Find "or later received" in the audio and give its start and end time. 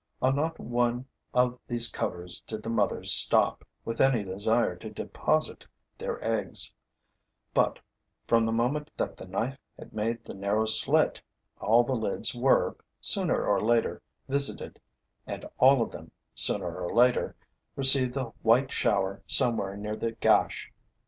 16.81-18.15